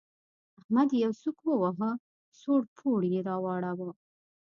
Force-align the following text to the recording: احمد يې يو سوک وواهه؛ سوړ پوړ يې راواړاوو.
احمد 0.59 0.89
يې 0.93 0.99
يو 1.03 1.13
سوک 1.21 1.37
وواهه؛ 1.45 1.91
سوړ 2.39 2.61
پوړ 2.77 2.99
يې 3.13 3.19
راواړاوو. 3.29 3.89